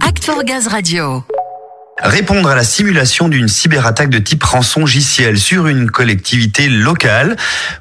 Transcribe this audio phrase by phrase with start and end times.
[0.00, 1.35] Act for Gaz Radio.
[2.02, 7.36] Répondre à la simulation d'une cyberattaque de type rançongiciel sur une collectivité locale.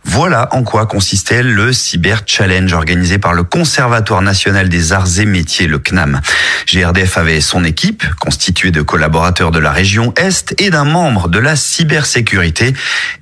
[0.05, 5.25] Voilà en quoi consistait le Cyber Challenge organisé par le Conservatoire national des arts et
[5.25, 6.21] métiers, le CNAM.
[6.65, 11.39] GRDF avait son équipe, constituée de collaborateurs de la région Est et d'un membre de
[11.39, 12.73] la cybersécurité.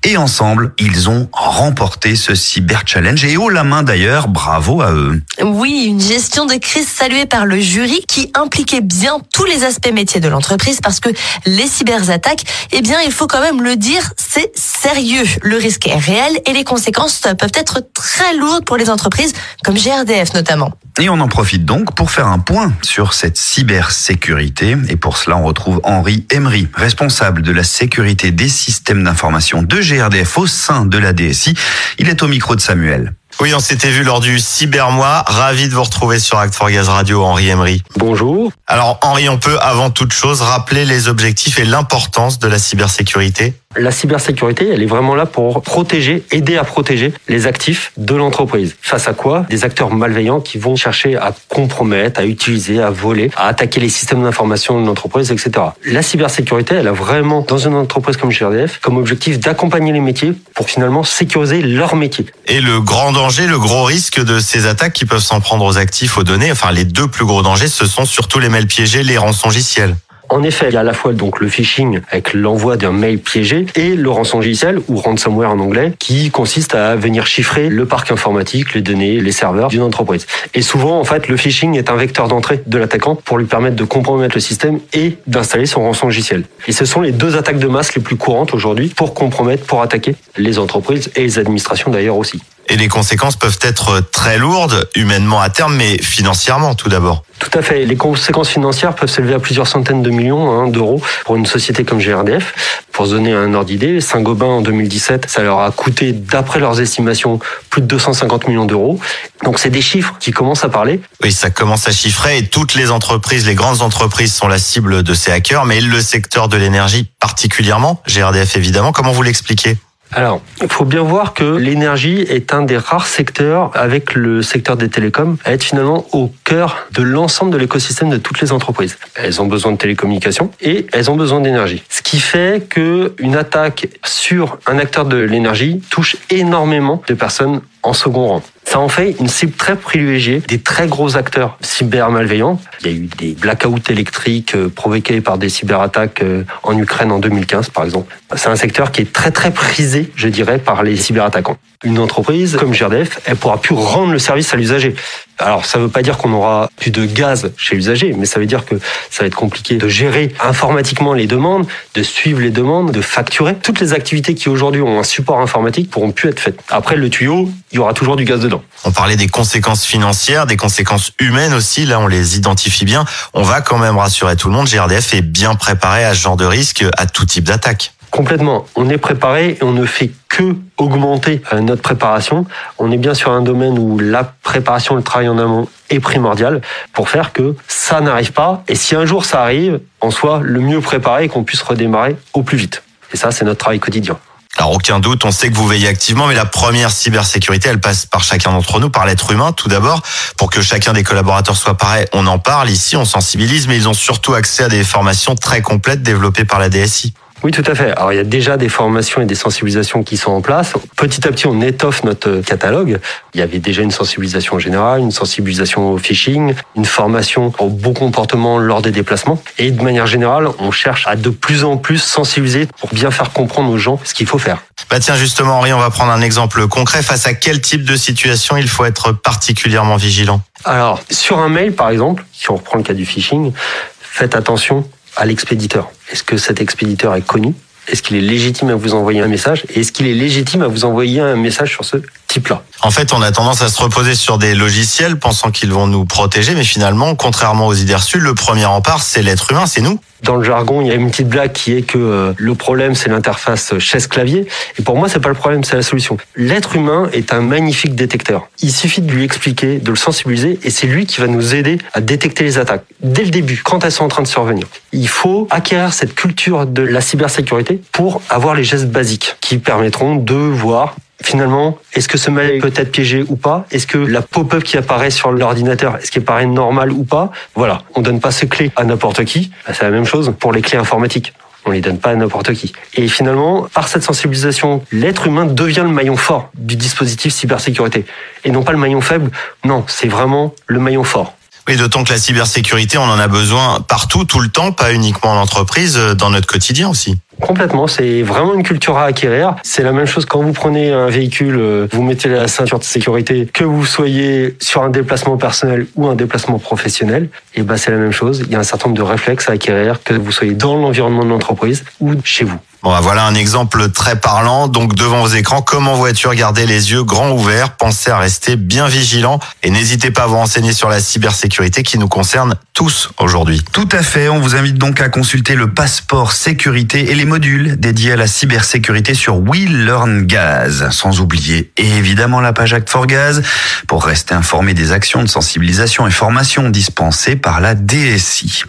[0.03, 3.25] Et ensemble, ils ont remporté ce Cyber Challenge.
[3.25, 5.19] Et haut la main d'ailleurs, bravo à eux.
[5.41, 9.91] Oui, une gestion de crise saluée par le jury qui impliquait bien tous les aspects
[9.91, 11.09] métiers de l'entreprise parce que
[11.45, 15.25] les cyberattaques, eh bien, il faut quand même le dire, c'est sérieux.
[15.41, 19.33] Le risque est réel et les conséquences peuvent être très lourdes pour les entreprises,
[19.63, 20.73] comme GRDF notamment.
[20.99, 24.77] Et on en profite donc pour faire un point sur cette cybersécurité.
[24.89, 29.79] Et pour cela, on retrouve Henri Emery, responsable de la sécurité des systèmes d'information de
[29.81, 31.55] GRDF au sein de la DSI.
[31.97, 33.13] Il est au micro de Samuel.
[33.39, 35.23] Oui, on s'était vu lors du Cybermois.
[35.27, 37.81] Ravi de vous retrouver sur Act for Gaz Radio, Henri Emery.
[37.97, 38.51] Bonjour.
[38.67, 43.53] Alors, Henri, on peut avant toute chose rappeler les objectifs et l'importance de la cybersécurité
[43.75, 48.75] la cybersécurité, elle est vraiment là pour protéger, aider à protéger les actifs de l'entreprise.
[48.81, 53.31] Face à quoi Des acteurs malveillants qui vont chercher à compromettre, à utiliser, à voler,
[53.35, 55.51] à attaquer les systèmes d'information de l'entreprise, etc.
[55.85, 60.33] La cybersécurité, elle a vraiment, dans une entreprise comme GRDF, comme objectif d'accompagner les métiers
[60.53, 62.25] pour finalement sécuriser leur métier.
[62.47, 65.77] Et le grand danger, le gros risque de ces attaques qui peuvent s'en prendre aux
[65.77, 69.03] actifs, aux données, enfin les deux plus gros dangers, ce sont surtout les mails piégés,
[69.03, 69.95] les rançongiciels.
[70.33, 73.19] En effet, il y a à la fois donc le phishing avec l'envoi d'un mail
[73.19, 78.09] piégé et le rançongiciel ou ransomware en anglais qui consiste à venir chiffrer le parc
[78.09, 80.25] informatique, les données, les serveurs d'une entreprise.
[80.55, 83.75] Et souvent, en fait, le phishing est un vecteur d'entrée de l'attaquant pour lui permettre
[83.75, 86.45] de compromettre le système et d'installer son rançongiciel.
[86.67, 89.83] Et ce sont les deux attaques de masse les plus courantes aujourd'hui pour compromettre, pour
[89.83, 92.41] attaquer les entreprises et les administrations d'ailleurs aussi.
[92.69, 97.23] Et les conséquences peuvent être très lourdes, humainement à terme, mais financièrement tout d'abord.
[97.39, 97.85] Tout à fait.
[97.85, 101.83] Les conséquences financières peuvent s'élever à plusieurs centaines de millions hein, d'euros pour une société
[101.83, 102.53] comme GRDF.
[102.93, 106.79] Pour se donner un ordre d'idée, Saint-Gobain en 2017, ça leur a coûté, d'après leurs
[106.79, 107.39] estimations,
[107.69, 108.99] plus de 250 millions d'euros.
[109.43, 111.01] Donc c'est des chiffres qui commencent à parler.
[111.21, 115.03] Oui, ça commence à chiffrer et toutes les entreprises, les grandes entreprises sont la cible
[115.03, 118.91] de ces hackers, mais le secteur de l'énergie particulièrement, GRDF évidemment.
[118.91, 119.77] Comment vous l'expliquez?
[120.15, 124.77] Alors, il faut bien voir que l'énergie est un des rares secteurs, avec le secteur
[124.77, 128.97] des télécoms, à être finalement au cœur de l'ensemble de l'écosystème de toutes les entreprises.
[129.15, 131.83] Elles ont besoin de télécommunications et elles ont besoin d'énergie.
[131.89, 137.61] Ce qui fait que une attaque sur un acteur de l'énergie touche énormément de personnes
[137.83, 138.41] en second rang.
[138.63, 142.59] Ça en fait une cible très privilégiée des très gros acteurs cyber malveillants.
[142.81, 147.11] Il y a eu des blackouts électriques euh, provoqués par des cyberattaques euh, en Ukraine
[147.11, 148.17] en 2015, par exemple.
[148.35, 151.57] C'est un secteur qui est très très prisé, je dirais, par les cyberattaquants.
[151.83, 154.95] Une entreprise comme GRDF, elle pourra plus rendre le service à l'usager.
[155.39, 158.39] Alors, ça ne veut pas dire qu'on aura plus de gaz chez l'usager, mais ça
[158.39, 158.75] veut dire que
[159.09, 163.55] ça va être compliqué de gérer informatiquement les demandes, de suivre les demandes, de facturer.
[163.55, 166.59] Toutes les activités qui aujourd'hui ont un support informatique pourront plus être faites.
[166.69, 168.63] Après, le tuyau, il y aura toujours du gaz dedans.
[168.85, 171.85] On parlait des conséquences financières, des conséquences humaines aussi.
[171.85, 173.05] Là, on les identifie bien.
[173.33, 174.67] On va quand même rassurer tout le monde.
[174.67, 177.93] GRDF est bien préparé à ce genre de risque, à tout type d'attaque.
[178.13, 178.67] Complètement.
[178.75, 182.45] On est préparé et on ne fait que augmenter euh, notre préparation.
[182.77, 186.61] On est bien sur un domaine où la préparation, le travail en amont est primordial
[186.93, 188.63] pour faire que ça n'arrive pas.
[188.67, 192.15] Et si un jour ça arrive, on soit le mieux préparé et qu'on puisse redémarrer
[192.35, 192.83] au plus vite.
[193.15, 194.15] Et ça, c'est notre travail quotidien.
[194.57, 198.05] Alors aucun doute, on sait que vous veillez activement, mais la première cybersécurité, elle passe
[198.05, 200.03] par chacun d'entre nous, par l'être humain tout d'abord.
[200.37, 203.89] Pour que chacun des collaborateurs soit pareil, on en parle ici, on sensibilise, mais ils
[203.89, 207.15] ont surtout accès à des formations très complètes développées par la DSI.
[207.43, 207.91] Oui, tout à fait.
[207.91, 210.73] Alors, il y a déjà des formations et des sensibilisations qui sont en place.
[210.95, 212.99] Petit à petit, on étoffe notre catalogue.
[213.33, 217.93] Il y avait déjà une sensibilisation générale, une sensibilisation au phishing, une formation au bon
[217.93, 219.41] comportement lors des déplacements.
[219.57, 223.31] Et de manière générale, on cherche à de plus en plus sensibiliser pour bien faire
[223.31, 224.59] comprendre aux gens ce qu'il faut faire.
[224.89, 227.03] Bah tiens, justement, Henri, on va prendre un exemple concret.
[227.03, 230.41] Face à quel type de situation il faut être particulièrement vigilant?
[230.63, 233.51] Alors, sur un mail, par exemple, si on reprend le cas du phishing,
[233.99, 234.87] faites attention
[235.17, 235.89] à l'expéditeur.
[236.11, 237.53] Est-ce que cet expéditeur est connu?
[237.87, 239.65] Est-ce qu'il est légitime à vous envoyer un message?
[239.69, 241.97] Et est-ce qu'il est légitime à vous envoyer un message sur ce
[242.33, 245.87] type-là En fait, on a tendance à se reposer sur des logiciels pensant qu'ils vont
[245.87, 249.81] nous protéger, mais finalement, contrairement aux idées reçues, le premier rempart, c'est l'être humain, c'est
[249.81, 249.99] nous.
[250.23, 252.95] Dans le jargon, il y a une petite blague qui est que euh, le problème,
[252.95, 254.47] c'est l'interface chaise-clavier.
[254.79, 256.17] Et pour moi, c'est pas le problème, c'est la solution.
[256.35, 258.47] L'être humain est un magnifique détecteur.
[258.61, 261.77] Il suffit de lui expliquer, de le sensibiliser, et c'est lui qui va nous aider
[261.93, 262.85] à détecter les attaques.
[263.01, 264.65] Dès le début, quand elles sont en train de survenir.
[264.91, 270.15] Il faut acquérir cette culture de la cybersécurité pour avoir les gestes basiques qui permettront
[270.15, 273.65] de voir finalement, est-ce que ce mail peut être piégé ou pas?
[273.71, 277.31] Est-ce que la pop-up qui apparaît sur l'ordinateur, est-ce qu'elle paraît normale ou pas?
[277.55, 279.51] Voilà, on donne pas ces clés à n'importe qui.
[279.65, 281.33] Bah, c'est la même chose pour les clés informatiques.
[281.65, 282.73] On les donne pas à n'importe qui.
[282.95, 288.05] Et finalement, par cette sensibilisation, l'être humain devient le maillon fort du dispositif cybersécurité.
[288.43, 289.31] Et non pas le maillon faible.
[289.63, 291.33] Non, c'est vraiment le maillon fort.
[291.67, 295.31] Oui, d'autant que la cybersécurité, on en a besoin partout, tout le temps, pas uniquement
[295.31, 297.17] en entreprise, euh, dans notre quotidien aussi.
[297.43, 299.55] Complètement, c'est vraiment une culture à acquérir.
[299.63, 302.85] C'est la même chose quand vous prenez un véhicule, euh, vous mettez la ceinture de
[302.85, 307.91] sécurité, que vous soyez sur un déplacement personnel ou un déplacement professionnel, et ben c'est
[307.91, 308.43] la même chose.
[308.45, 311.25] Il y a un certain nombre de réflexes à acquérir, que vous soyez dans l'environnement
[311.25, 312.59] de l'entreprise ou chez vous.
[312.83, 314.67] Bon, bah, voilà un exemple très parlant.
[314.67, 318.57] Donc devant vos écrans, comme en voiture, gardez les yeux grands ouverts, pensez à rester
[318.57, 323.09] bien vigilant et n'hésitez pas à vous renseigner sur la cybersécurité qui nous concerne tous
[323.19, 323.61] aujourd'hui.
[323.71, 327.77] Tout à fait, on vous invite donc à consulter le passeport sécurité et les modules
[327.79, 333.07] dédiés à la cybersécurité sur We Learn Gaz, sans oublier évidemment la page Act for
[333.07, 333.41] Gaz
[333.87, 338.65] pour rester informé des actions de sensibilisation et formation dispensées par la DSI.